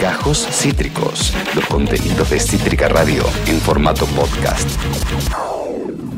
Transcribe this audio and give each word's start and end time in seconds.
Gajos 0.00 0.46
Cítricos, 0.50 1.32
los 1.54 1.64
contenidos 1.66 2.30
de 2.30 2.40
Cítrica 2.40 2.88
Radio 2.88 3.24
en 3.46 3.60
formato 3.60 4.04
podcast. 4.06 4.68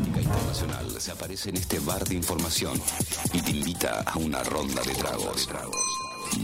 Internacional 0.05 0.91
se 0.99 1.11
aparece 1.11 1.49
en 1.49 1.57
este 1.57 1.79
bar 1.79 2.03
de 2.03 2.15
información 2.15 2.81
y 3.31 3.41
te 3.41 3.51
invita 3.51 4.03
a 4.05 4.17
una 4.17 4.43
ronda 4.43 4.81
de 4.81 4.93
tragos. 4.95 5.49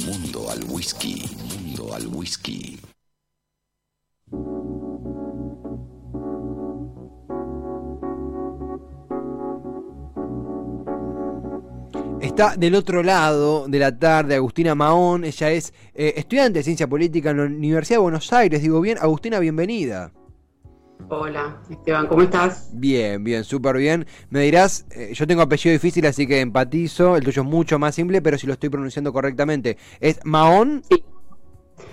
Mundo 0.06 0.50
al 0.50 0.64
whisky, 0.66 1.30
mundo 1.50 1.94
al 1.94 2.08
whisky. 2.08 2.80
Está 12.32 12.56
del 12.56 12.76
otro 12.76 13.04
lado 13.04 13.68
de 13.68 13.78
la 13.78 14.00
tarde 14.00 14.36
Agustina 14.36 14.74
Mahón, 14.74 15.26
ella 15.26 15.52
es 15.52 15.74
eh, 15.94 16.14
estudiante 16.16 16.60
de 16.60 16.64
Ciencia 16.64 16.88
Política 16.88 17.32
en 17.32 17.38
la 17.38 17.44
Universidad 17.44 17.98
de 17.98 18.04
Buenos 18.04 18.32
Aires. 18.32 18.62
Digo 18.62 18.80
bien, 18.80 18.98
Agustina, 19.02 19.38
bienvenida. 19.40 20.14
Hola, 21.10 21.62
Esteban, 21.70 22.08
¿cómo 22.08 22.22
estás? 22.22 22.70
Bien, 22.72 23.22
bien, 23.22 23.44
súper 23.44 23.76
bien. 23.76 24.08
Me 24.30 24.44
dirás, 24.44 24.86
eh, 24.92 25.12
yo 25.14 25.28
tengo 25.28 25.42
apellido 25.42 25.74
difícil, 25.74 26.06
así 26.06 26.26
que 26.26 26.40
empatizo. 26.40 27.18
El 27.18 27.26
tuyo 27.26 27.42
es 27.42 27.48
mucho 27.50 27.78
más 27.78 27.96
simple, 27.96 28.22
pero 28.22 28.38
si 28.38 28.48
lo 28.48 28.54
estoy 28.54 28.70
pronunciando 28.70 29.12
correctamente. 29.12 29.78
¿Es 30.00 30.22
Mahón? 30.24 30.84
Sí. 30.90 31.04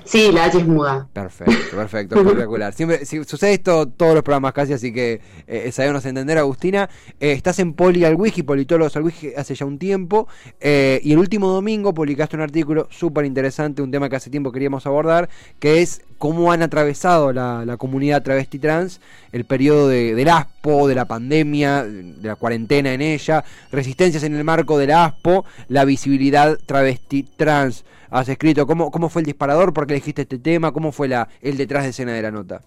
Sí, 0.08 0.32
la 0.32 0.44
H 0.44 0.56
es 0.56 0.66
muda. 0.66 1.06
Perfecto, 1.12 1.76
perfecto, 1.76 2.18
espectacular. 2.18 2.72
Siempre, 2.74 3.04
sucede 3.04 3.52
esto 3.52 3.86
todos 3.88 4.14
los 4.14 4.22
programas 4.22 4.54
casi, 4.54 4.72
así 4.72 4.90
que 4.90 5.20
eh, 5.46 5.70
sabemos 5.70 6.06
entender, 6.06 6.38
Agustina. 6.38 6.88
Eh, 7.20 7.32
estás 7.32 7.58
en 7.58 7.74
Poli 7.74 8.06
al 8.06 8.14
Wiki, 8.14 8.42
Politólogos 8.42 8.96
al 8.96 9.02
Wiki 9.02 9.34
hace 9.36 9.54
ya 9.54 9.66
un 9.66 9.78
tiempo. 9.78 10.26
Eh, 10.60 10.98
y 11.04 11.12
el 11.12 11.18
último 11.18 11.48
domingo 11.48 11.92
publicaste 11.92 12.36
un 12.36 12.42
artículo 12.42 12.88
súper 12.90 13.26
interesante, 13.26 13.82
un 13.82 13.90
tema 13.90 14.08
que 14.08 14.16
hace 14.16 14.30
tiempo 14.30 14.50
queríamos 14.50 14.86
abordar, 14.86 15.28
que 15.58 15.82
es 15.82 16.00
cómo 16.16 16.52
han 16.52 16.62
atravesado 16.62 17.34
la, 17.34 17.76
comunidad 17.78 18.22
travesti 18.22 18.58
trans 18.58 19.02
el 19.32 19.44
periodo 19.44 19.88
de, 19.88 20.14
del 20.14 20.30
ASPO, 20.30 20.88
de 20.88 20.94
la 20.94 21.04
pandemia, 21.04 21.84
de 21.84 22.26
la 22.26 22.36
cuarentena 22.36 22.94
en 22.94 23.02
ella, 23.02 23.44
resistencias 23.70 24.22
en 24.22 24.34
el 24.34 24.42
marco 24.42 24.78
del 24.78 24.90
ASPO, 24.90 25.44
la 25.68 25.84
visibilidad 25.84 26.58
travesti 26.64 27.24
trans 27.36 27.84
has 28.10 28.28
escrito? 28.28 28.66
¿Cómo, 28.66 28.90
cómo 28.90 29.08
fue 29.08 29.22
el 29.22 29.26
disparador? 29.26 29.72
¿Por 29.72 29.86
qué 29.86 29.94
elegiste 29.98 30.22
este 30.22 30.38
tema? 30.38 30.72
¿Cómo 30.72 30.92
fue 30.92 31.08
la, 31.08 31.28
el 31.42 31.56
detrás 31.56 31.82
de 31.82 31.90
escena 31.90 32.12
de 32.12 32.22
la 32.22 32.30
nota? 32.30 32.62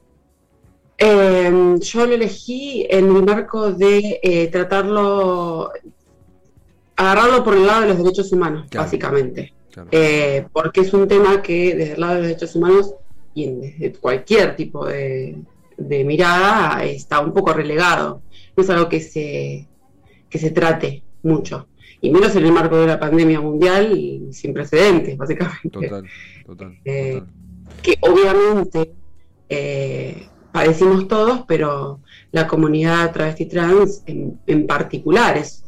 Em, 0.98 1.80
yo 1.80 2.06
lo 2.06 2.14
elegí 2.14 2.86
en 2.90 3.16
el 3.16 3.24
marco 3.24 3.72
de 3.72 4.20
eh, 4.22 4.48
tratarlo, 4.48 5.72
agarrarlo 6.96 7.44
por 7.44 7.56
el 7.56 7.66
lado 7.66 7.82
de 7.82 7.88
los 7.88 7.98
derechos 7.98 8.32
humanos, 8.32 8.68
básicamente. 8.74 9.54
Eh, 9.90 10.46
porque 10.52 10.82
es 10.82 10.94
un 10.94 11.08
tema 11.08 11.42
que 11.42 11.74
desde 11.76 11.94
el 11.94 12.02
lado 12.02 12.14
de 12.16 12.20
los 12.20 12.28
derechos 12.28 12.56
humanos 12.56 12.94
y 13.34 13.50
desde 13.50 13.94
cualquier 13.94 14.56
tipo 14.58 14.86
de, 14.86 15.38
de, 15.78 16.04
mirada 16.04 16.84
está 16.84 17.22
un 17.22 17.34
poco 17.34 17.54
relegado. 17.54 18.22
No 18.56 18.64
es 18.64 18.70
algo 18.70 18.90
que 18.90 19.00
se, 19.00 19.68
que 20.30 20.38
se 20.38 20.52
trate 20.52 21.04
mucho 21.24 21.68
y 22.02 22.10
menos 22.10 22.36
en 22.36 22.46
el 22.46 22.52
marco 22.52 22.78
de 22.78 22.88
la 22.88 23.00
pandemia 23.00 23.40
mundial 23.40 24.28
sin 24.32 24.54
precedentes, 24.54 25.16
básicamente. 25.16 25.70
Total, 25.70 26.04
total. 26.56 26.78
Eh, 26.86 27.22
que 27.82 27.98
obviamente 28.02 28.94
eh, 29.48 30.28
padecimos 30.52 31.08
todos, 31.08 31.44
pero 31.48 32.02
la 32.32 32.48
comunidad 32.48 33.12
travesti 33.12 33.46
trans 33.46 34.04
en, 34.06 34.68
particular 34.68 35.38
es, 35.38 35.64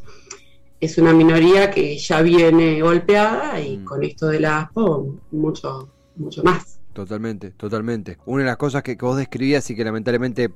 es, 0.80 0.98
una 0.98 1.14
minoría 1.14 1.72
que 1.72 1.98
ya 1.98 2.22
viene 2.22 2.82
golpeada 2.82 3.60
y 3.62 3.78
mm. 3.78 3.86
con 3.86 4.04
esto 4.04 4.28
de 4.28 4.40
la 4.42 4.60
ASPO 4.60 5.16
mucho, 5.32 5.90
mucho 6.16 6.44
más. 6.44 6.80
Totalmente, 6.92 7.52
totalmente. 7.52 8.18
Una 8.26 8.44
de 8.44 8.50
las 8.50 8.58
cosas 8.58 8.84
que, 8.84 8.96
vos 8.96 9.18
describías 9.18 9.68
y 9.72 9.76
que 9.76 9.84
lamentablemente 9.84 10.52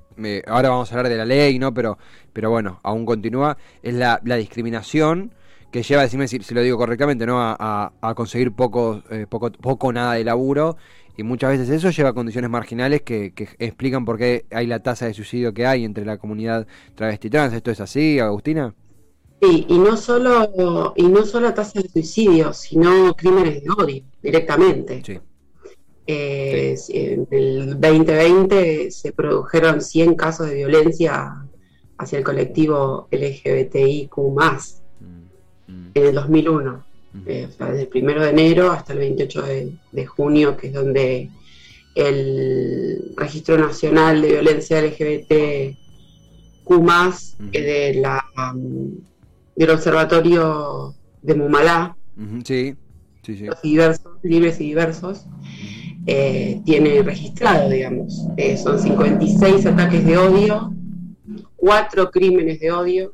ahora 0.46 0.70
vamos 0.70 0.92
a 0.92 0.96
hablar 0.96 1.12
de 1.12 1.18
la 1.18 1.26
ley, 1.26 1.58
¿no? 1.58 1.74
Pero, 1.74 1.98
pero 2.32 2.52
bueno, 2.52 2.80
aún 2.84 3.06
continúa, 3.06 3.58
es 3.82 3.96
la, 3.96 4.22
la 4.24 4.36
discriminación 4.36 5.32
que 5.72 5.84
lleva, 5.84 6.04
decime 6.04 6.28
si, 6.28 6.40
si, 6.40 6.54
lo 6.54 6.62
digo 6.62 6.78
correctamente, 6.78 7.26
¿no? 7.26 7.40
A, 7.42 7.92
a, 8.00 8.16
conseguir 8.16 8.54
poco, 8.54 9.04
eh, 9.12 9.26
poco, 9.30 9.52
poco 9.52 9.92
nada 9.92 10.14
de 10.14 10.24
laburo. 10.24 10.78
Y 11.18 11.24
muchas 11.24 11.52
veces 11.52 11.70
eso 11.70 11.90
lleva 11.90 12.10
a 12.10 12.14
condiciones 12.14 12.50
marginales 12.50 13.02
que, 13.02 13.34
que, 13.34 13.50
explican 13.58 14.06
por 14.06 14.18
qué 14.18 14.46
hay 14.52 14.68
la 14.68 14.84
tasa 14.84 15.08
de 15.08 15.14
suicidio 15.14 15.54
que 15.54 15.66
hay 15.66 15.84
entre 15.84 16.06
la 16.06 16.18
comunidad 16.18 16.68
travesti 16.96 17.30
trans. 17.30 17.54
¿Esto 17.54 17.72
es 17.72 17.82
así, 17.82 18.20
Agustina? 18.20 18.76
Sí, 19.42 19.66
y 19.68 19.78
no 19.78 19.98
solo, 19.98 20.94
y 20.96 21.08
no 21.08 21.26
solo 21.26 21.54
tasa 21.54 21.82
de 21.82 21.90
suicidio, 21.90 22.54
sino 22.54 23.14
crímenes 23.16 23.64
de 23.64 23.70
odio 23.70 24.04
directamente. 24.22 25.02
Sí. 25.06 25.20
Eh, 26.10 26.76
en 26.90 27.28
el 27.32 27.82
2020 27.82 28.92
se 28.92 29.12
produjeron 29.12 29.82
100 29.82 30.16
casos 30.16 30.48
de 30.48 30.56
violencia 30.56 31.46
hacia 31.98 32.18
el 32.18 32.24
colectivo 32.24 33.10
LGBTIQ 33.12 34.18
en 35.68 36.06
el 36.06 36.16
2001. 36.16 36.84
Eh, 37.26 37.48
o 37.50 37.52
sea, 37.52 37.68
desde 37.68 37.84
el 37.84 37.88
primero 37.88 38.22
de 38.22 38.30
enero 38.30 38.72
hasta 38.72 38.94
el 38.94 39.00
28 39.00 39.44
de, 39.92 40.06
junio, 40.06 40.56
que 40.58 40.68
es 40.68 40.74
donde 40.74 41.30
el 41.96 43.14
Registro 43.16 43.58
Nacional 43.58 44.22
de 44.22 44.28
Violencia 44.28 44.82
LGBT 44.82 45.76
Q, 46.64 46.86
de 47.52 47.94
la, 47.96 48.24
um, 48.54 48.92
del 49.56 49.70
Observatorio 49.70 50.94
de 51.22 51.34
Mumalá, 51.34 51.96
sí, 52.44 52.76
diversos, 53.64 54.14
libres 54.24 54.60
y 54.60 54.66
diversos, 54.66 55.26
eh, 56.06 56.62
tiene 56.66 57.02
registrado, 57.02 57.70
digamos. 57.70 58.28
Eh, 58.38 58.58
son 58.58 58.80
56 58.80 59.66
ataques 59.66 60.06
de 60.06 60.18
odio, 60.18 60.74
4 61.56 62.12
crímenes 62.12 62.60
de 62.60 62.72
odio, 62.72 63.14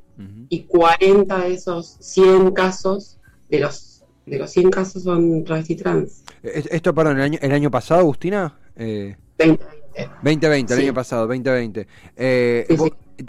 y 0.49 0.63
40 0.63 1.39
de 1.39 1.53
esos 1.53 1.97
100 1.99 2.51
casos, 2.51 3.17
de 3.49 3.59
los, 3.59 4.03
de 4.25 4.39
los 4.39 4.51
100 4.51 4.69
casos 4.69 5.03
son 5.03 5.43
travesti 5.43 5.75
trans. 5.75 6.23
¿Esto, 6.43 6.93
perdón, 6.93 7.17
el 7.17 7.23
año, 7.23 7.39
el 7.41 7.51
año 7.51 7.71
pasado, 7.71 8.01
Agustina? 8.01 8.57
Eh... 8.75 9.15
2020. 9.37 9.83
2020, 10.23 10.73
el 10.73 10.79
año 10.79 10.93
pasado, 10.93 11.27
2020. 11.27 11.87
Eh, 12.15 12.65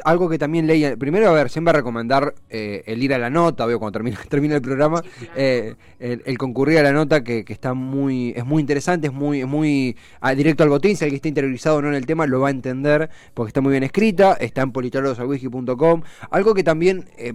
algo 0.04 0.28
que 0.28 0.38
también 0.38 0.66
leí, 0.66 0.96
primero, 0.96 1.28
a 1.28 1.32
ver, 1.32 1.50
siempre 1.50 1.72
recomendar 1.72 2.34
eh, 2.48 2.82
el 2.86 3.02
ir 3.02 3.14
a 3.14 3.18
la 3.18 3.30
nota, 3.30 3.66
veo 3.66 3.78
cuando 3.78 3.92
termina, 3.92 4.18
termina 4.28 4.56
el 4.56 4.62
programa, 4.62 5.02
eh, 5.36 5.74
el, 5.98 6.38
concurrir 6.38 6.78
a 6.78 6.82
la 6.82 6.92
nota 6.92 7.22
que, 7.22 7.44
está 7.48 7.74
muy, 7.74 8.32
es 8.36 8.44
muy 8.44 8.60
interesante, 8.60 9.08
es 9.08 9.12
muy, 9.12 9.44
muy 9.44 9.96
ah, 10.20 10.34
directo 10.34 10.62
al 10.62 10.68
botín, 10.68 10.96
si 10.96 11.04
alguien 11.04 11.16
está 11.16 11.28
interiorizado 11.28 11.76
o 11.76 11.82
no 11.82 11.88
en 11.88 11.94
el 11.94 12.06
tema 12.06 12.26
lo 12.26 12.40
va 12.40 12.48
a 12.48 12.50
entender, 12.50 13.10
porque 13.34 13.48
está 13.48 13.60
muy 13.60 13.72
bien 13.72 13.84
escrita, 13.84 14.34
está 14.34 14.62
en 14.62 14.72
politologosalwiki.com. 14.72 16.02
Algo 16.30 16.54
que 16.54 16.64
también 16.64 17.08
eh, 17.16 17.34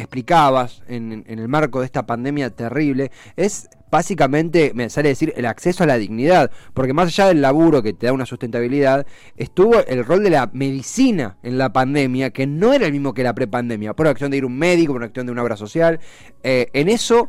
explicabas 0.00 0.82
en, 0.88 1.24
el 1.26 1.48
marco 1.48 1.80
de 1.80 1.86
esta 1.86 2.06
pandemia 2.06 2.50
terrible, 2.50 3.10
es 3.36 3.68
básicamente, 3.90 4.72
me 4.74 4.88
sale 4.88 5.08
decir, 5.08 5.32
el 5.36 5.46
acceso 5.46 5.84
a 5.84 5.86
la 5.86 5.98
dignidad, 5.98 6.50
porque 6.74 6.92
más 6.92 7.08
allá 7.08 7.26
del 7.26 7.40
laburo 7.40 7.82
que 7.82 7.92
te 7.92 8.06
da 8.06 8.12
una 8.12 8.26
sustentabilidad, 8.26 9.06
estuvo 9.36 9.84
el 9.84 10.04
rol 10.04 10.22
de 10.22 10.30
la 10.30 10.50
medicina 10.52 11.38
en 11.42 11.58
la 11.58 11.72
pandemia, 11.72 12.30
que 12.30 12.46
no 12.46 12.72
era 12.72 12.86
el 12.86 12.92
mismo 12.92 13.14
que 13.14 13.24
la 13.24 13.34
prepandemia, 13.34 13.94
por 13.94 14.06
acción 14.06 14.30
de 14.30 14.38
ir 14.38 14.44
a 14.44 14.46
un 14.46 14.56
médico, 14.56 14.92
por 14.92 15.02
acción 15.02 15.26
de 15.26 15.32
una 15.32 15.42
obra 15.42 15.56
social. 15.56 15.98
Eh, 16.42 16.68
en 16.72 16.88
eso 16.88 17.28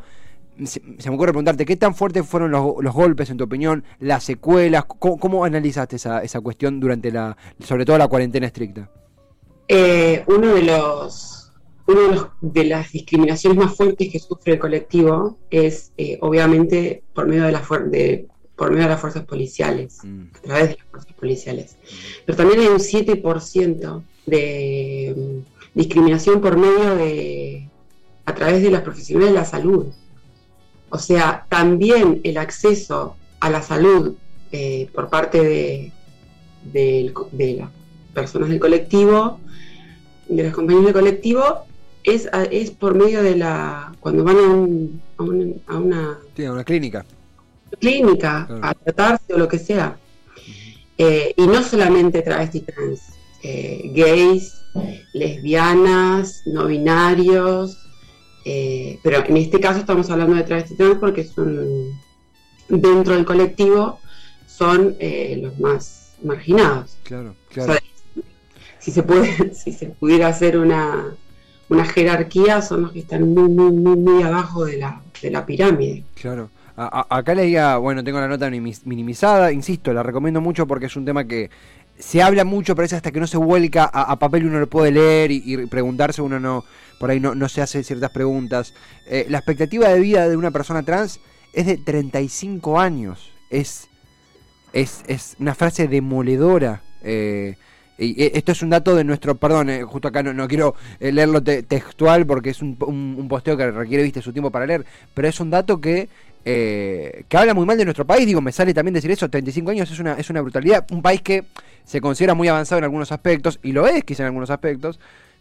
se, 0.66 0.82
me 0.82 1.16
ocurre 1.16 1.32
preguntarte, 1.32 1.66
¿qué 1.66 1.76
tan 1.76 1.96
fuertes 1.96 2.28
fueron 2.28 2.52
los, 2.52 2.94
golpes, 2.94 3.30
en 3.30 3.38
tu 3.38 3.46
opinión, 3.46 3.84
las 4.00 4.24
secuelas? 4.24 4.86
¿Cómo, 4.86 5.46
analizaste 5.46 5.96
esa, 5.96 6.22
esa, 6.22 6.42
cuestión 6.42 6.80
durante 6.80 7.12
la, 7.12 7.36
sobre 7.60 7.86
todo 7.86 7.98
la 7.98 8.08
cuarentena 8.08 8.46
estricta? 8.46 8.90
Eh, 9.68 10.24
uno 10.28 10.56
de 10.56 10.64
los 10.64 11.41
una 11.88 12.32
de, 12.42 12.66
las 12.66 12.92
discriminaciones 12.92 13.58
más 13.58 13.76
fuertes 13.76 14.10
que 14.10 14.20
sufre 14.20 14.54
el 14.54 14.60
colectivo 14.60 15.38
es, 15.50 15.92
eh, 15.98 16.18
obviamente, 16.22 17.04
por 17.14 17.28
medio 17.28 17.44
de, 17.44 17.52
la 17.52 17.62
de, 17.88 18.28
por 18.56 18.72
medio 18.72 18.84
de 18.84 18.90
las 18.90 19.02
fuerzas 19.02 19.26
policiales, 19.26 20.00
mm. 20.04 20.24
a 20.36 20.42
través 20.42 20.70
de 20.70 20.76
las 20.78 20.86
fuerzas 20.88 21.14
policiales. 21.14 21.78
Pero 22.26 22.38
también 22.38 22.60
hay 22.62 22.68
un 22.68 22.80
7% 22.80 24.04
de 24.26 25.16
mm, 25.16 25.78
discriminación 25.78 26.42
por 26.42 26.58
medio 26.58 26.96
de, 26.96 27.68
a 28.26 28.36
través 28.36 28.62
de 28.62 28.72
las 28.72 28.82
profesionales 28.82 29.34
de 29.34 29.40
la 29.40 29.46
salud. 29.46 29.88
O 30.90 30.98
sea, 30.98 31.46
también 31.50 32.22
el 32.24 32.38
acceso 32.38 33.16
a 33.40 33.50
la 33.50 33.62
salud 33.62 34.16
eh, 34.52 34.90
por 34.94 35.10
parte 35.10 35.42
de, 35.42 35.92
de, 36.72 37.14
de 37.32 37.54
las 37.56 37.70
personas 38.14 38.50
del 38.50 38.60
colectivo, 38.60 39.40
de 40.28 40.44
los 40.44 40.54
compañeros 40.54 40.86
del 40.86 40.94
colectivo, 40.94 41.66
es, 42.04 42.30
es 42.52 42.72
por 42.72 42.96
medio 42.96 43.24
de 43.24 43.36
la. 43.36 43.94
cuando 44.00 44.24
van 44.24 44.38
a, 44.38 44.42
un, 44.42 45.02
a, 45.68 45.78
una. 45.78 46.20
una 46.38 46.64
clínica. 46.64 47.06
Clínica, 47.80 48.48
a 48.62 48.74
tratarse 48.74 49.34
o 49.34 49.38
lo 49.38 49.48
que 49.48 49.58
sea. 49.58 49.98
Eh, 50.98 51.34
y 51.38 51.48
no 51.48 51.64
solamente 51.64 52.22
travestis 52.22 52.66
trans, 52.66 53.02
eh, 53.44 53.92
gays, 53.96 54.62
lesbianas, 55.14 56.44
no 56.46 56.68
binarios, 56.68 57.78
eh, 58.46 59.00
pero 59.04 59.26
en 59.26 59.38
este 59.38 59.60
caso 59.60 59.80
estamos 59.80 60.10
hablando 60.10 60.36
de 60.36 60.44
travestis 60.44 60.78
trans 60.78 60.98
porque 61.00 61.22
es 61.22 61.38
un, 61.38 61.98
dentro 62.70 63.16
del 63.16 63.26
colectivo 63.26 64.00
son 64.48 64.96
eh, 65.00 65.40
los 65.42 65.60
más 65.60 66.14
marginados. 66.24 66.98
Claro, 67.04 67.36
claro. 67.50 67.74
si 68.80 68.92
se 68.92 69.02
puede, 69.02 69.54
si 69.56 69.72
se 69.72 69.88
pudiera 69.88 70.28
hacer 70.28 70.58
una, 70.58 71.16
una 71.72 71.86
jerarquía, 71.86 72.62
son 72.62 72.82
los 72.82 72.92
que 72.92 73.00
están 73.00 73.34
muy, 73.34 73.50
muy, 73.50 73.72
muy, 73.72 73.96
muy 73.96 74.24
abajo 74.24 74.66
de 74.66 74.78
la, 74.78 75.02
de 75.22 75.32
la 75.32 75.46
pirámide. 75.46 76.04
Claro. 76.16 76.50
acá 76.76 77.34
leía, 77.34 77.78
bueno, 77.78 78.04
tengo 78.04 78.20
la 78.20 78.28
nota 78.28 78.50
minimizada, 78.50 79.54
insisto, 79.54 79.94
la 79.94 80.04
recomiendo 80.04 80.42
mucho 80.42 80.68
porque 80.68 80.88
es 80.88 80.96
un 80.98 81.06
tema 81.06 81.24
que 81.24 81.50
se 81.98 82.22
habla 82.22 82.44
mucho, 82.44 82.76
pero 82.76 82.88
es 82.88 82.94
hasta 82.94 83.12
que 83.12 83.22
no 83.22 83.28
se 83.28 83.38
vuelca 83.38 83.86
a, 83.86 84.18
papel 84.20 84.48
uno 84.48 84.60
lo 84.60 84.68
puede 84.68 84.92
leer 84.92 85.32
y, 85.32 85.66
preguntarse, 85.68 86.22
uno 86.22 86.42
no, 86.42 86.66
por 87.00 87.10
ahí 87.10 87.22
no, 87.22 87.36
no 87.36 87.48
se 87.48 87.62
hace 87.62 87.84
ciertas 87.84 88.12
preguntas. 88.12 88.74
Eh, 89.08 89.26
la 89.30 89.38
expectativa 89.38 89.88
de 89.88 90.00
vida 90.02 90.28
de 90.28 90.36
una 90.36 90.52
persona 90.52 90.84
trans 90.84 91.22
es 91.54 91.68
de 91.68 91.78
35 91.78 92.82
años. 92.82 93.32
Es, 93.50 93.88
es, 94.74 95.04
es 95.08 95.38
una 95.40 95.56
frase 95.56 95.88
demoledora. 95.88 96.82
Eh, 97.02 97.56
y 98.06 98.24
eh, 98.24 98.32
esto 98.36 98.52
es 98.52 98.62
un 98.62 98.70
dato 98.70 98.96
de 98.96 99.04
nuestro, 99.04 99.36
perdón, 99.36 99.70
justo 99.84 100.08
acá 100.08 100.24
no, 100.24 100.48
quiero 100.48 100.76
leerlo 101.00 101.42
textual 101.44 102.26
porque 102.26 102.50
es 102.50 102.62
un, 102.62 102.76
un, 102.80 103.28
posteo 103.28 103.56
que 103.56 103.72
requiere, 103.72 104.04
viste, 104.04 104.22
su 104.22 104.34
tiempo 104.34 104.52
para 104.52 104.66
leer, 104.66 104.86
pero 105.14 105.28
es 105.28 105.40
un 105.40 105.50
dato 105.50 105.80
que 105.80 106.10
que 106.44 107.38
habla 107.38 107.54
muy 107.54 107.68
mal 107.68 107.78
de 107.78 107.86
nuestro 107.86 108.04
país. 108.04 108.26
Digo, 108.26 108.42
me 108.42 108.52
sale 108.52 108.74
también 108.74 108.96
decir 108.96 109.12
eso, 109.12 109.30
35 109.30 109.70
años 109.70 109.92
es 109.92 110.00
una, 110.00 110.14
es 110.16 110.28
una 110.32 110.42
brutalidad. 110.42 110.88
Un 110.90 111.04
país 111.04 111.22
que 111.22 111.44
se 111.86 112.02
considera 112.02 112.34
muy 112.34 112.48
avanzado 112.48 112.80
en 112.80 112.86
algunos 112.86 113.12
aspectos, 113.12 113.60
y 113.64 113.72
lo 113.72 113.88
es 113.88 114.04
quizá 114.04 114.24
en 114.24 114.28
algunos 114.28 114.50
aspectos, 114.50 115.00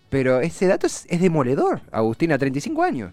pero 0.08 0.40
ese 0.40 0.66
dato 0.66 0.86
es, 0.86 1.06
demoledor, 1.08 1.80
Agustina, 1.92 2.38
35 2.38 2.82
años. 2.82 3.12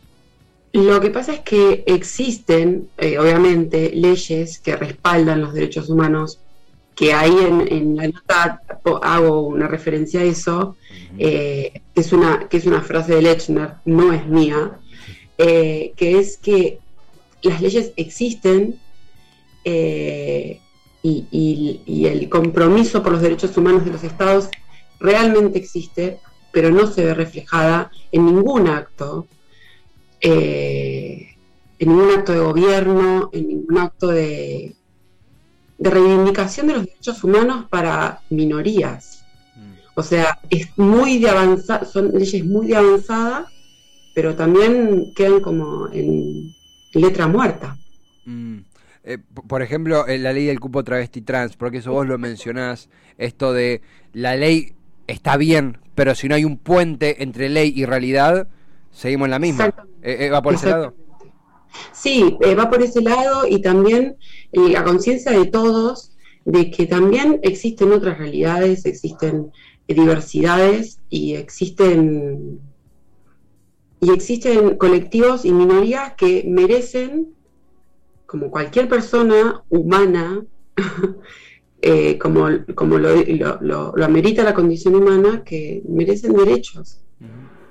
Lo 0.74 1.00
que 1.00 1.10
pasa 1.10 1.34
es 1.34 1.40
que 1.42 1.84
existen, 1.88 2.90
eh, 2.98 3.18
obviamente, 3.18 3.92
leyes 3.94 4.60
que 4.60 4.76
respaldan 4.76 5.42
los 5.42 5.54
derechos 5.54 5.90
humanos, 5.90 6.40
que 6.98 7.14
ahí 7.14 7.32
en, 7.70 7.96
la 7.96 8.08
nota 8.08 8.62
hago 9.04 9.44
una 9.44 9.68
referencia 9.68 10.22
a 10.22 10.24
eso, 10.24 10.76
eh, 11.20 11.82
que, 11.94 12.02
es 12.02 12.12
una, 12.12 12.50
que 12.50 12.58
es 12.58 12.66
una 12.66 12.82
frase 12.82 13.16
de 13.16 13.22
Lechner, 13.22 13.76
no 13.86 14.12
es 14.12 14.26
mía, 14.26 14.80
eh, 15.38 15.94
que 15.96 16.18
es 16.18 16.38
que 16.38 16.80
las 17.44 17.62
leyes 17.62 17.94
existen 17.98 18.80
y, 19.64 20.60
el 22.06 22.30
compromiso 22.30 23.04
por 23.04 23.12
los 23.12 23.22
derechos 23.22 23.56
humanos 23.56 23.86
de 23.86 23.92
los 23.92 24.04
estados 24.04 24.50
realmente 25.00 25.60
existe, 25.60 26.18
pero 26.52 26.72
no 26.72 26.88
se 26.88 27.06
ve 27.06 27.14
reflejada 27.14 27.92
en 28.12 28.26
ningún 28.26 28.68
acto, 28.68 29.28
eh, 30.20 31.36
en 31.78 31.90
ningún 31.90 32.10
acto 32.10 32.34
de 32.34 32.40
gobierno, 32.40 33.30
en 33.34 33.48
ningún 33.48 33.78
acto 33.78 34.08
de, 34.08 34.77
de 35.78 35.90
reivindicación 35.90 36.68
de 36.68 36.74
los 36.74 36.86
derechos 36.86 37.24
humanos 37.24 37.66
para 37.70 38.22
minorías. 38.30 39.26
Mm. 39.56 39.74
O 39.96 40.04
sea, 40.04 40.40
es 40.50 40.70
muy 40.78 41.20
de 41.20 41.30
avanzada, 41.30 41.86
son 41.86 42.12
leyes 42.14 42.44
muy 42.46 42.68
de 42.68 42.78
avanzada, 42.78 43.48
pero 44.14 44.36
también 44.36 45.14
quedan 45.16 45.40
como 45.40 45.88
en 45.92 46.54
letra 46.94 47.28
muerta. 47.28 47.78
Mm. 48.26 48.58
Eh, 49.04 49.20
por 49.48 49.62
ejemplo, 49.62 50.06
la 50.06 50.34
ley 50.34 50.48
del 50.48 50.60
cupo 50.60 50.84
travesti 50.84 51.22
trans, 51.22 51.56
porque 51.56 51.78
eso 51.78 51.94
vos 51.94 52.06
lo 52.06 52.18
mencionás, 52.18 52.90
esto 53.18 53.54
de 53.54 53.82
la 54.12 54.36
ley 54.36 54.74
está 55.08 55.38
bien, 55.38 55.78
pero 55.96 56.14
si 56.14 56.28
no 56.28 56.36
hay 56.36 56.44
un 56.44 56.58
puente 56.58 57.24
entre 57.24 57.48
ley 57.48 57.72
y 57.74 57.86
realidad, 57.86 58.50
seguimos 58.92 59.28
en 59.28 59.32
la 59.32 59.40
misma. 59.40 59.68
Eh, 60.02 60.26
eh, 60.26 60.30
¿Va 60.30 60.42
por 60.42 60.56
ese 60.56 60.70
lado? 60.70 60.94
Sí, 61.92 62.38
va 62.58 62.70
por 62.70 62.82
ese 62.82 63.02
lado 63.02 63.48
y 63.48 63.62
también 63.62 64.18
la 64.52 64.84
conciencia 64.84 65.32
de 65.32 65.46
todos 65.46 66.12
de 66.46 66.72
que 66.72 66.86
también 66.86 67.40
existen 67.44 67.92
otras 67.92 68.18
realidades, 68.18 68.86
existen 68.86 69.52
diversidades 69.88 71.00
y 71.10 71.36
existen 71.36 72.60
y 74.00 74.12
existen 74.12 74.78
colectivos 74.78 75.44
y 75.44 75.52
minorías 75.52 76.14
que 76.14 76.46
merecen 76.48 77.34
como 78.26 78.52
cualquier 78.52 78.88
persona 78.88 79.64
humana, 79.70 80.46
eh, 81.82 82.18
como, 82.20 82.48
como 82.76 82.98
lo, 82.98 83.16
lo, 83.62 84.04
amerita 84.04 84.44
la 84.44 84.54
condición 84.54 84.96
humana, 84.96 85.44
que 85.44 85.82
merecen 85.88 86.34
derechos. 86.34 87.00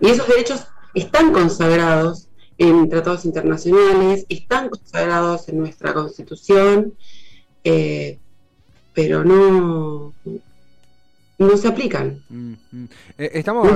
Y 0.01 0.09
esos 0.09 0.27
derechos 0.27 0.67
están 0.95 1.33
consagrados 1.33 2.26
en 2.59 2.89
tratados 2.89 3.25
internacionales, 3.25 4.27
están 4.29 4.71
consagrados 4.71 5.49
en 5.49 5.59
nuestra 5.59 5.93
constitución, 5.93 6.95
eh, 7.65 8.19
pero 8.95 9.25
no, 9.25 10.15
no 11.39 11.57
se 11.57 11.69
aplican. 11.69 12.23
Eh, 13.19 13.31
estamos 13.35 13.69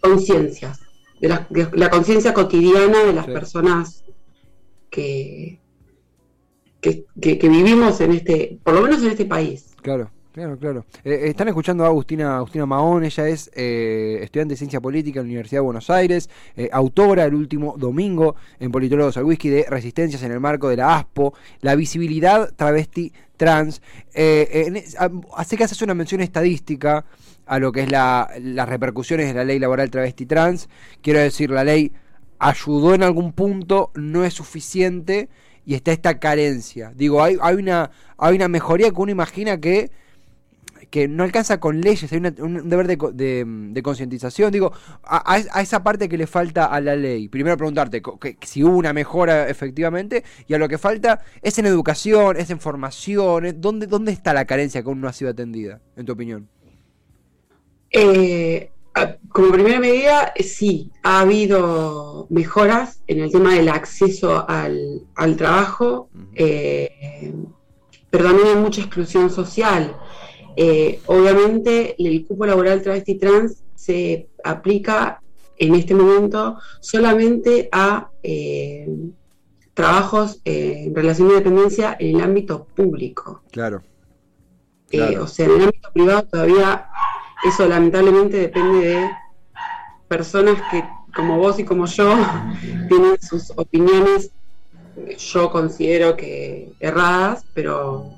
conciencias, 0.00 0.80
de 1.20 1.28
la, 1.28 1.46
la 1.72 1.90
conciencia 1.90 2.32
cotidiana 2.32 3.04
de 3.04 3.12
las 3.12 3.26
personas 3.26 4.04
que, 4.90 5.58
que, 6.80 7.48
vivimos 7.48 8.00
en 8.00 8.12
este, 8.12 8.58
por 8.62 8.74
lo 8.74 8.82
menos 8.82 9.02
en 9.02 9.10
este 9.10 9.24
país. 9.24 9.74
Claro. 9.82 10.10
Claro, 10.38 10.56
claro. 10.56 10.86
Eh, 11.02 11.22
están 11.24 11.48
escuchando 11.48 11.82
a 11.82 11.88
Agustina, 11.88 12.36
Agustina 12.36 12.64
Mahón, 12.64 13.02
ella 13.02 13.26
es 13.26 13.50
eh, 13.56 14.20
estudiante 14.22 14.52
de 14.52 14.56
Ciencia 14.56 14.80
Política 14.80 15.18
en 15.18 15.26
la 15.26 15.30
Universidad 15.30 15.56
de 15.56 15.64
Buenos 15.64 15.90
Aires, 15.90 16.30
eh, 16.56 16.68
autora 16.72 17.24
el 17.24 17.34
último 17.34 17.74
domingo 17.76 18.36
en 18.60 18.70
Politólogos 18.70 19.16
al 19.16 19.24
Whisky 19.24 19.48
de 19.48 19.66
Resistencias 19.68 20.22
en 20.22 20.30
el 20.30 20.38
marco 20.38 20.68
de 20.68 20.76
la 20.76 20.94
ASPO, 20.94 21.34
la 21.62 21.74
visibilidad 21.74 22.54
travesti 22.54 23.12
trans. 23.36 23.82
hace 24.14 25.56
que 25.56 25.64
haces 25.64 25.82
una 25.82 25.94
mención 25.94 26.20
estadística 26.20 27.04
a 27.44 27.58
lo 27.58 27.72
que 27.72 27.82
es 27.82 27.90
la, 27.90 28.30
las 28.40 28.68
repercusiones 28.68 29.26
de 29.26 29.34
la 29.34 29.42
ley 29.42 29.58
laboral 29.58 29.90
travesti 29.90 30.24
trans. 30.24 30.68
Quiero 31.02 31.18
decir, 31.18 31.50
la 31.50 31.64
ley 31.64 31.90
ayudó 32.38 32.94
en 32.94 33.02
algún 33.02 33.32
punto, 33.32 33.90
no 33.96 34.24
es 34.24 34.34
suficiente 34.34 35.30
y 35.66 35.74
está 35.74 35.90
esta 35.90 36.20
carencia. 36.20 36.92
Digo, 36.94 37.24
hay, 37.24 37.36
hay, 37.42 37.56
una, 37.56 37.90
hay 38.18 38.36
una 38.36 38.46
mejoría 38.46 38.88
que 38.92 39.00
uno 39.00 39.10
imagina 39.10 39.58
que, 39.58 39.90
que 40.90 41.08
no 41.08 41.24
alcanza 41.24 41.60
con 41.60 41.80
leyes, 41.80 42.12
hay 42.12 42.18
un 42.18 42.68
deber 42.68 42.86
de, 42.86 43.44
de, 43.44 43.82
concientización. 43.82 44.50
Digo, 44.50 44.72
a, 45.04 45.34
a, 45.34 45.60
esa 45.60 45.82
parte 45.82 46.08
que 46.08 46.16
le 46.16 46.26
falta 46.26 46.66
a 46.66 46.80
la 46.80 46.96
ley, 46.96 47.28
primero 47.28 47.56
preguntarte 47.56 48.02
que, 48.02 48.36
si 48.42 48.64
hubo 48.64 48.76
una 48.76 48.92
mejora 48.92 49.48
efectivamente, 49.48 50.24
y 50.46 50.54
a 50.54 50.58
lo 50.58 50.68
que 50.68 50.78
falta 50.78 51.20
es 51.42 51.58
en 51.58 51.66
educación, 51.66 52.36
es 52.36 52.50
en 52.50 52.60
formación, 52.60 53.60
¿dónde, 53.60 53.86
¿dónde 53.86 54.12
está 54.12 54.32
la 54.32 54.46
carencia 54.46 54.82
que 54.82 54.88
aún 54.88 55.00
no 55.00 55.08
ha 55.08 55.12
sido 55.12 55.30
atendida, 55.30 55.80
en 55.96 56.06
tu 56.06 56.12
opinión? 56.12 56.48
Eh, 57.90 58.70
como 59.30 59.52
primera 59.52 59.78
medida, 59.78 60.32
sí, 60.40 60.90
ha 61.02 61.20
habido 61.20 62.26
mejoras 62.30 63.02
en 63.06 63.20
el 63.20 63.30
tema 63.30 63.54
del 63.54 63.68
acceso 63.68 64.48
al, 64.48 65.36
trabajo, 65.36 66.08
eh, 66.34 67.32
pero 68.10 68.24
también 68.24 68.48
hay 68.48 68.56
mucha 68.56 68.80
exclusión 68.80 69.30
social. 69.30 69.96
Eh, 70.60 70.98
obviamente, 71.06 71.94
el 72.00 72.26
cupo 72.26 72.44
laboral 72.44 72.82
travesti 72.82 73.14
trans 73.14 73.62
se 73.76 74.26
aplica 74.42 75.20
en 75.56 75.76
este 75.76 75.94
momento 75.94 76.58
solamente 76.80 77.68
a 77.70 78.10
eh, 78.24 78.88
trabajos 79.72 80.40
en 80.44 80.92
relación 80.96 81.28
de 81.28 81.36
dependencia 81.36 81.96
en 82.00 82.16
el 82.16 82.22
ámbito 82.22 82.66
público. 82.74 83.42
Claro. 83.52 83.84
o 85.20 85.26
sea, 85.28 85.46
en 85.46 85.52
el 85.52 85.60
ámbito 85.60 85.92
privado 85.92 86.24
todavía 86.24 86.88
eso 87.44 87.68
lamentablemente 87.68 88.38
depende 88.38 88.88
de 88.88 89.10
personas 90.08 90.60
que, 90.72 90.82
como 91.14 91.38
vos 91.38 91.60
y 91.60 91.64
como 91.64 91.86
yo, 91.86 92.16
tienen 92.88 93.16
sus 93.22 93.52
opiniones, 93.54 94.32
yo 95.18 95.52
considero 95.52 96.16
que 96.16 96.72
erradas, 96.80 97.44
pero, 97.54 98.17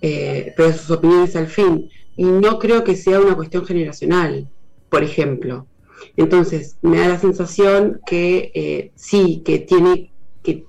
eh, 0.00 0.52
pero 0.56 0.72
sus 0.72 0.90
opiniones 0.90 1.36
al 1.36 1.48
fin. 1.48 1.90
Y 2.16 2.24
no 2.24 2.58
creo 2.58 2.84
que 2.84 2.96
sea 2.96 3.20
una 3.20 3.34
cuestión 3.34 3.64
generacional, 3.64 4.48
por 4.88 5.02
ejemplo. 5.02 5.66
Entonces, 6.16 6.76
me 6.82 6.98
da 6.98 7.08
la 7.08 7.18
sensación 7.18 8.00
que 8.06 8.50
eh, 8.54 8.92
sí, 8.94 9.42
que 9.44 9.60
tiene 9.60 10.12
que 10.42 10.64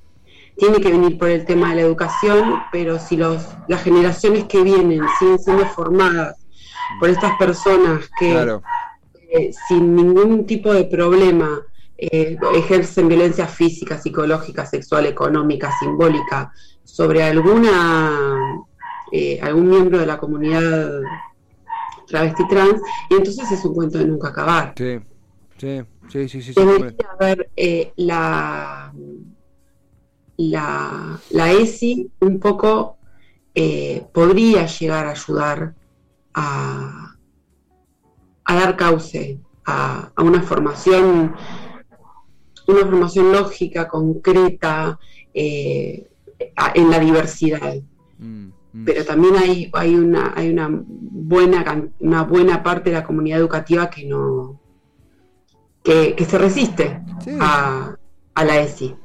tiene 0.57 0.81
que 0.81 0.91
venir 0.91 1.17
por 1.17 1.29
el 1.29 1.45
tema 1.45 1.69
de 1.69 1.75
la 1.77 1.81
educación, 1.83 2.55
pero 2.71 2.99
si 2.99 3.15
los, 3.15 3.47
las 3.67 3.81
generaciones 3.81 4.43
que 4.45 4.61
vienen 4.61 5.01
siguen 5.17 5.39
siendo 5.39 5.65
formadas 5.67 6.35
por 6.99 7.09
estas 7.09 7.37
personas 7.37 8.09
que 8.19 8.59
eh, 9.31 9.51
sin 9.67 9.95
ningún 9.95 10.45
tipo 10.45 10.73
de 10.73 10.85
problema 10.85 11.61
eh, 11.97 12.37
ejercen 12.55 13.07
violencia 13.07 13.47
física, 13.47 13.97
psicológica, 13.97 14.65
sexual, 14.65 15.05
económica, 15.05 15.71
simbólica 15.79 16.51
sobre 16.83 17.23
alguna 17.23 18.65
eh, 19.11 19.39
algún 19.41 19.69
miembro 19.69 19.99
de 19.99 20.05
la 20.05 20.17
comunidad 20.17 21.01
travesti 22.07 22.47
trans, 22.47 22.81
y 23.09 23.15
entonces 23.15 23.51
es 23.51 23.63
un 23.65 23.75
cuento 23.75 23.97
de 23.97 24.05
nunca 24.05 24.29
acabar. 24.29 24.73
Sí, 24.75 24.99
sí, 25.57 25.81
sí, 26.09 26.29
sí. 26.29 26.41
sí, 26.41 26.53
Debería 26.55 27.09
haber 27.19 27.51
la, 27.97 28.91
la, 30.37 31.19
la 31.29 31.51
ESI 31.51 32.11
un 32.21 32.39
poco 32.39 32.97
eh, 33.53 34.05
podría 34.13 34.67
llegar 34.67 35.07
a 35.07 35.11
ayudar 35.11 35.75
a, 36.33 37.15
a 38.45 38.55
dar 38.55 38.77
cauce 38.77 39.37
a, 39.65 40.11
una 40.17 40.41
formación, 40.41 41.35
una 42.67 42.79
formación 42.79 43.31
lógica, 43.31 43.87
concreta, 43.87 44.97
eh, 45.33 46.09
en 46.73 46.89
la 46.89 46.99
diversidad. 46.99 47.75
Mm. 48.17 48.49
Pero 48.85 49.03
también 49.03 49.35
hay, 49.35 49.69
hay, 49.73 49.95
una, 49.95 50.33
hay 50.35 50.49
una, 50.49 50.69
buena, 50.71 51.89
una 51.99 52.23
buena 52.23 52.61
parte 52.61 52.91
de 52.91 52.97
la 52.97 53.03
comunidad 53.03 53.39
educativa 53.39 53.89
que 53.89 54.05
no 54.05 54.59
que, 55.83 56.25
se 56.27 56.37
resiste 56.37 57.01
a, 57.39 57.95
a 58.35 58.45
la 58.45 58.59
ESI. 58.59 58.95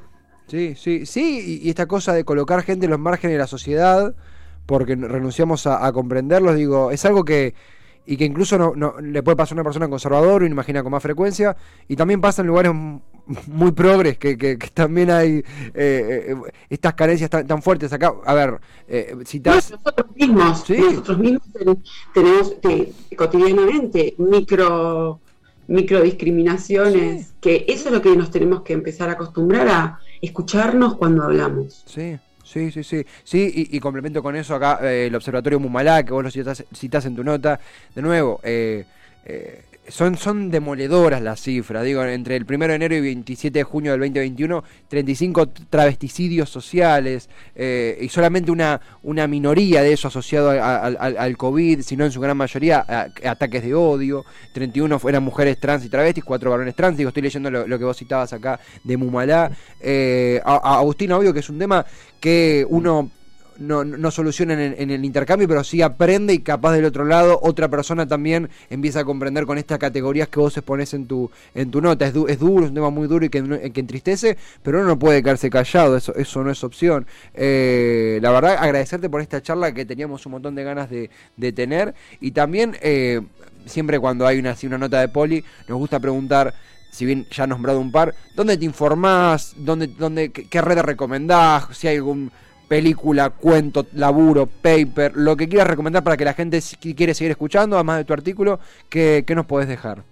Sí, 0.48 0.74
sí, 0.76 1.06
sí, 1.06 1.60
y, 1.62 1.70
esta 1.70 1.86
cosa 1.86 2.12
de 2.12 2.24
colocar 2.24 2.62
gente 2.62 2.84
en 2.84 2.90
los 2.90 3.00
márgenes 3.00 3.34
de 3.34 3.38
la 3.38 3.46
sociedad 3.46 4.14
porque 4.66 4.96
renunciamos 4.96 5.66
a, 5.66 5.90
comprenderlos, 5.92 6.56
digo, 6.56 6.90
es 6.90 7.04
algo 7.04 7.24
que, 7.24 7.54
y 8.06 8.16
que 8.16 8.24
incluso 8.24 8.58
no, 8.58 8.74
no, 8.74 9.00
le 9.00 9.22
puede 9.22 9.36
pasar 9.36 9.56
a 9.56 9.60
una 9.60 9.64
persona 9.64 9.88
conservadora, 9.88 10.44
uno 10.44 10.46
imagina 10.46 10.82
con 10.82 10.92
más 10.92 11.02
frecuencia, 11.02 11.56
y 11.88 11.96
también 11.96 12.20
pasa 12.20 12.42
en 12.42 12.48
lugares 12.48 12.72
muy 13.46 13.72
progres, 13.72 14.18
que, 14.18 14.36
que, 14.36 14.56
también 14.72 15.10
hay 15.10 15.38
eh, 15.38 15.44
eh, 15.74 16.36
estas 16.68 16.94
carencias 16.94 17.30
tan, 17.30 17.62
fuertes 17.62 17.92
acá. 17.92 18.14
A 18.24 18.34
ver, 18.34 18.60
eh, 18.88 19.16
citas... 19.24 19.70
nosotros 19.70 20.06
mismos, 20.14 20.68
nosotros 20.68 21.18
mismos 21.18 21.42
tenemos 22.12 22.54
cotidianamente 23.16 24.14
micro 24.18 25.20
microdiscriminaciones, 25.66 27.32
que 27.40 27.64
eso 27.68 27.88
es 27.88 27.94
lo 27.94 28.02
que 28.02 28.14
nos 28.14 28.30
tenemos 28.30 28.62
que 28.62 28.74
empezar 28.74 29.08
a 29.08 29.12
acostumbrar 29.12 29.68
a 29.68 29.98
escucharnos 30.20 30.96
cuando 30.96 31.22
hablamos. 31.22 31.84
Sí, 31.86 32.18
sí, 32.44 32.70
sí, 32.70 32.84
sí. 32.84 33.04
Sí, 33.24 33.68
y, 33.70 33.80
complemento 33.80 34.22
con 34.22 34.36
eso 34.36 34.54
acá 34.54 34.78
eh, 34.82 35.06
el 35.06 35.14
Observatorio 35.14 35.58
Mumalá, 35.58 36.04
que 36.04 36.12
vos 36.12 36.22
lo 36.22 36.30
citas, 36.30 37.06
en 37.06 37.16
tu 37.16 37.24
nota. 37.24 37.58
De 37.94 38.02
nuevo, 38.02 38.40
eh, 38.42 38.84
eh, 39.24 39.62
son, 39.88 40.16
son 40.16 40.50
demoledoras 40.50 41.22
las 41.22 41.40
cifras. 41.40 41.84
Digo, 41.84 42.04
entre 42.04 42.36
el 42.36 42.44
1 42.44 42.68
de 42.68 42.74
enero 42.74 42.94
y 42.94 43.00
27 43.00 43.58
de 43.58 43.64
junio 43.64 43.92
del 43.92 44.00
2021, 44.00 44.64
35 44.88 45.48
travesticidios 45.70 46.50
sociales 46.50 47.28
eh, 47.54 47.98
y 48.00 48.08
solamente 48.08 48.50
una, 48.50 48.80
una 49.02 49.26
minoría 49.26 49.82
de 49.82 49.92
eso 49.92 50.08
asociado 50.08 50.50
al 50.50 51.36
COVID, 51.36 51.82
sino 51.82 52.04
en 52.04 52.12
su 52.12 52.20
gran 52.20 52.36
mayoría 52.36 52.84
ataques 53.24 53.62
de 53.62 53.74
odio. 53.74 54.24
31 54.52 55.00
eran 55.08 55.22
mujeres 55.22 55.58
trans 55.58 55.84
y 55.84 55.88
travestis, 55.88 56.24
4 56.24 56.50
varones 56.50 56.74
trans. 56.74 56.96
Digo, 56.96 57.08
estoy 57.08 57.22
leyendo 57.22 57.50
lo, 57.50 57.78
que 57.78 57.84
vos 57.84 57.96
citabas 57.96 58.32
acá 58.32 58.60
de 58.82 58.96
Mumalá. 58.96 59.50
Eh, 59.80 60.40
Agustín, 60.44 61.12
obvio 61.12 61.32
que 61.32 61.40
es 61.40 61.48
un 61.48 61.58
tema 61.58 61.84
que 62.20 62.66
uno 62.68 63.10
no, 63.58 63.84
no 63.84 64.10
soluciona 64.10 64.54
en, 64.54 64.90
el 64.90 65.04
intercambio, 65.04 65.48
pero 65.48 65.64
sí 65.64 65.82
aprende 65.82 66.34
y 66.34 66.40
capaz 66.40 66.72
del 66.72 66.84
otro 66.84 67.04
lado 67.04 67.38
otra 67.42 67.68
persona 67.68 68.06
también 68.06 68.48
empieza 68.70 69.00
a 69.00 69.04
comprender 69.04 69.46
con 69.46 69.58
estas 69.58 69.78
categorías 69.78 70.28
que 70.28 70.40
vos 70.40 70.56
expones 70.56 70.94
en 70.94 71.06
tu, 71.06 71.30
en 71.54 71.70
tu 71.70 71.80
nota. 71.80 72.06
Es, 72.06 72.14
es 72.28 72.38
duro, 72.38 72.64
es 72.64 72.70
un 72.70 72.74
tema 72.74 72.90
muy 72.90 73.08
duro 73.08 73.24
y 73.24 73.28
que, 73.28 73.70
que, 73.72 73.80
entristece, 73.80 74.36
pero 74.62 74.78
uno 74.78 74.88
no 74.88 74.98
puede 74.98 75.22
quedarse 75.22 75.50
callado, 75.50 75.96
eso, 75.96 76.14
eso 76.14 76.42
no 76.44 76.50
es 76.50 76.62
opción. 76.64 77.06
Eh, 77.34 78.18
la 78.22 78.30
verdad, 78.30 78.56
agradecerte 78.58 79.08
por 79.08 79.20
esta 79.20 79.42
charla 79.42 79.72
que 79.72 79.84
teníamos 79.84 80.24
un 80.26 80.32
montón 80.32 80.54
de 80.54 80.64
ganas 80.64 80.88
de, 80.90 81.10
tener 81.52 81.94
y 82.20 82.32
también... 82.32 82.76
Eh, 82.80 83.20
siempre 83.66 83.98
cuando 83.98 84.26
hay 84.26 84.38
una, 84.38 84.50
así, 84.50 84.66
una 84.66 84.76
nota 84.76 85.00
de 85.00 85.08
poli, 85.08 85.42
nos 85.68 85.78
gusta 85.78 85.98
preguntar 85.98 86.54
si 86.90 87.04
bien 87.04 87.26
ya 87.28 87.42
has 87.42 87.48
nombrado 87.48 87.80
un 87.80 87.90
par, 87.90 88.14
¿dónde 88.36 88.56
te 88.56 88.64
informás? 88.64 89.54
¿Dónde, 89.56 89.88
dónde, 89.88 90.30
qué, 90.30 90.46
qué 90.46 90.62
redes 90.62 90.84
recomendás? 90.84 91.66
Si 91.76 91.88
hay 91.88 91.96
algún 91.96 92.30
película, 92.68 93.30
cuento, 93.30 93.86
laburo, 93.94 94.46
paper, 94.46 95.12
lo 95.16 95.36
que 95.36 95.48
quieras 95.48 95.68
recomendar 95.68 96.02
para 96.02 96.16
que 96.16 96.24
la 96.24 96.34
gente 96.34 96.60
quiere 96.96 97.14
seguir 97.14 97.32
escuchando, 97.32 97.76
además 97.76 97.98
de 97.98 98.04
tu 98.04 98.12
artículo, 98.12 98.58
¿qué, 98.88 99.24
nos 99.34 99.46
podés 99.46 99.68
dejar? 99.68 100.02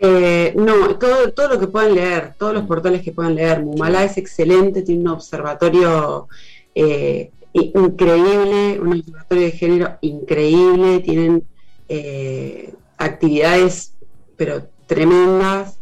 Eh, 0.00 0.52
no, 0.56 0.96
todo, 0.96 1.32
todo 1.32 1.48
lo 1.48 1.60
que 1.60 1.66
puedan 1.66 1.94
leer, 1.94 2.34
todos 2.38 2.52
los 2.52 2.64
portales 2.64 3.02
que 3.02 3.12
puedan 3.12 3.36
leer. 3.36 3.62
Mumala 3.62 4.04
es 4.04 4.18
excelente, 4.18 4.82
tiene 4.82 5.02
un 5.02 5.08
observatorio 5.08 6.28
eh, 6.74 7.30
increíble, 7.52 8.80
un 8.80 8.98
observatorio 8.98 9.44
de 9.44 9.52
género 9.52 9.98
increíble, 10.00 11.00
tienen 11.00 11.44
eh, 11.88 12.74
actividades 12.98 13.92
pero 14.36 14.66
tremendas. 14.86 15.78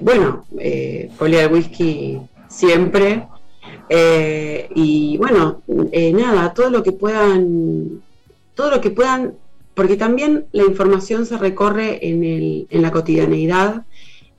bueno, 0.00 0.46
Poli 1.18 1.36
al 1.36 1.52
Whisky 1.52 2.18
siempre. 2.48 3.26
Eh, 3.92 4.68
y 4.76 5.16
bueno, 5.18 5.62
eh, 5.90 6.12
nada, 6.12 6.54
todo 6.54 6.70
lo 6.70 6.84
que 6.84 6.92
puedan, 6.92 8.00
todo 8.54 8.70
lo 8.70 8.80
que 8.80 8.90
puedan, 8.90 9.34
porque 9.74 9.96
también 9.96 10.46
la 10.52 10.62
información 10.62 11.26
se 11.26 11.36
recorre 11.36 11.98
en, 12.08 12.22
el, 12.22 12.68
en 12.70 12.82
la 12.82 12.92
cotidianeidad 12.92 13.84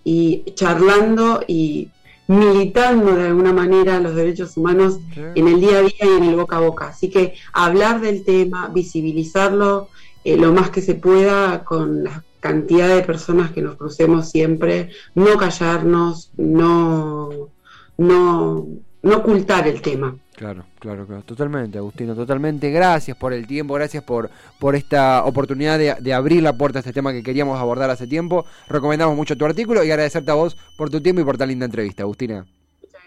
y 0.05 0.45
charlando 0.55 1.43
y 1.45 1.89
militando 2.27 3.13
de 3.13 3.27
alguna 3.27 3.51
manera 3.51 3.99
los 3.99 4.15
derechos 4.15 4.55
humanos 4.55 4.99
en 5.35 5.47
el 5.49 5.59
día 5.59 5.79
a 5.79 5.81
día 5.81 5.95
y 5.99 6.17
en 6.17 6.23
el 6.23 6.35
boca 6.37 6.55
a 6.55 6.61
boca. 6.61 6.87
Así 6.87 7.09
que 7.09 7.33
hablar 7.51 7.99
del 7.99 8.23
tema, 8.23 8.69
visibilizarlo 8.73 9.89
eh, 10.23 10.37
lo 10.37 10.53
más 10.53 10.69
que 10.69 10.81
se 10.81 10.95
pueda 10.95 11.65
con 11.65 12.05
la 12.05 12.23
cantidad 12.39 12.87
de 12.87 13.03
personas 13.03 13.51
que 13.51 13.61
nos 13.61 13.75
crucemos 13.75 14.29
siempre, 14.29 14.91
no 15.13 15.35
callarnos, 15.37 16.31
no, 16.37 17.49
no 17.97 18.65
no 19.03 19.17
ocultar 19.17 19.67
el 19.67 19.81
tema. 19.81 20.15
Claro, 20.35 20.65
claro, 20.79 21.05
claro, 21.05 21.21
totalmente, 21.23 21.77
Agustino, 21.77 22.15
totalmente. 22.15 22.71
Gracias 22.71 23.15
por 23.17 23.33
el 23.33 23.45
tiempo, 23.45 23.75
gracias 23.75 24.03
por, 24.03 24.29
por 24.59 24.75
esta 24.75 25.23
oportunidad 25.25 25.77
de, 25.77 26.13
abrir 26.13 26.41
la 26.41 26.57
puerta 26.57 26.79
a 26.79 26.81
este 26.81 26.93
tema 26.93 27.11
que 27.11 27.23
queríamos 27.23 27.59
abordar 27.59 27.89
hace 27.89 28.07
tiempo. 28.07 28.45
Recomendamos 28.67 29.15
mucho 29.15 29.37
tu 29.37 29.45
artículo 29.45 29.83
y 29.83 29.91
agradecerte 29.91 30.31
a 30.31 30.35
vos 30.35 30.57
por 30.77 30.89
tu 30.89 31.01
tiempo 31.01 31.21
y 31.21 31.25
por 31.25 31.37
tan 31.37 31.49
linda 31.49 31.65
entrevista, 31.65 32.03
Agustina. 32.03 32.45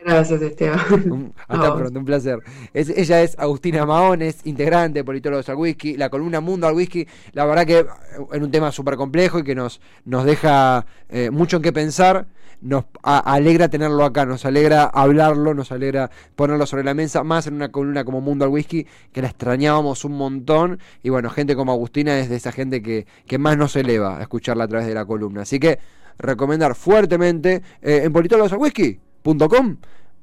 Gracias, 0.05 0.43
Esteban. 0.43 1.33
hasta 1.49 1.77
pronto, 1.77 1.99
un 1.99 2.05
placer. 2.05 2.39
ella 2.73 3.23
es 3.23 3.39
Agustina 3.39 3.87
Maones, 3.87 4.41
integrante 4.45 5.01
de 5.01 5.05
Politólogos 5.05 5.49
al 5.49 5.57
Whisky, 5.57 5.97
la 5.97 6.09
columna 6.09 6.41
Mundo 6.41 6.67
al 6.67 6.75
Whisky. 6.75 7.07
La 7.33 7.45
verdad 7.45 7.67
que 7.67 7.87
en 8.33 8.43
un 8.43 8.51
tema 8.51 8.71
súper 8.73 8.97
complejo 8.97 9.39
y 9.39 9.45
que 9.45 9.55
nos, 9.55 9.81
nos 10.05 10.25
deja 10.25 10.87
eh, 11.09 11.31
mucho 11.31 11.57
en 11.57 11.63
qué 11.63 11.73
pensar 11.73 12.27
nos 12.65 12.87
alegra 13.03 13.69
tenerlo 13.69 14.05
acá, 14.05 14.25
nos 14.25 14.47
alegra 14.47 14.85
hablarlo, 14.85 15.53
nos 15.53 15.71
alegra 15.71 16.11
ponerlo 16.35 16.65
sobre 16.65 16.83
la 16.83 16.95
mesa, 16.95 17.23
más 17.23 17.47
en 17.47 17.55
una 17.55 17.71
columna 17.71 18.05
como 18.05 18.23
Mundo 18.23 18.47
al 18.47 18.51
Whisky, 18.51 18.87
que 19.13 19.21
la 19.21 19.29
extrañábamos 19.29 20.05
un 20.07 20.17
montón. 20.17 20.79
Y 21.03 21.11
bueno, 21.11 21.29
gente 21.29 21.57
como 21.57 21.73
Agustina 21.73 22.19
es 22.19 22.31
de 22.31 22.37
esa 22.37 22.53
gente 22.53 22.83
que, 22.83 23.07
que 23.27 23.37
más 23.37 23.59
nos 23.59 23.77
eleva 23.77 24.17
a 24.19 24.23
escucharla 24.23 24.65
a 24.65 24.69
través 24.69 24.87
de 24.87 24.95
la 24.95 25.05
columna. 25.05 25.43
Así 25.43 25.61
que 25.61 25.79
recomendar 26.19 26.75
fuertemente 26.75 27.63
eh, 27.83 28.01
en 28.05 28.13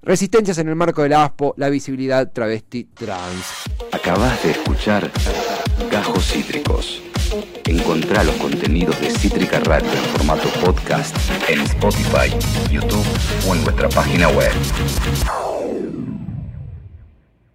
Resistencias 0.03 0.59
en 0.59 0.69
el 0.69 0.75
marco 0.75 1.01
del 1.01 1.13
ASPO, 1.13 1.55
la 1.57 1.69
visibilidad 1.69 2.31
travesti 2.31 2.83
trans. 2.83 3.63
Acabas 3.91 4.43
de 4.43 4.51
escuchar 4.51 5.09
Gajos 5.91 6.23
Cítricos. 6.31 7.01
Encontrá 7.65 8.23
los 8.23 8.35
contenidos 8.35 9.01
de 9.01 9.09
Cítrica 9.09 9.59
Radio 9.61 9.91
en 9.91 10.03
formato 10.15 10.49
podcast 10.63 11.17
en 11.49 11.61
Spotify, 11.61 12.29
YouTube 12.69 13.05
o 13.49 13.55
en 13.55 13.63
nuestra 13.63 13.89
página 13.89 14.27
web. 14.29 14.51